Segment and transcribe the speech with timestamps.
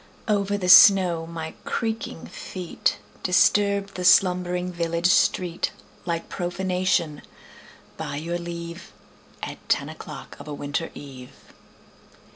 [0.27, 5.69] Over the snow my creaking feet Disturbed the slumbering village street
[6.07, 7.21] Like profanation,
[7.97, 8.93] by your leave,
[9.43, 11.35] At ten o'clock of a winter eve.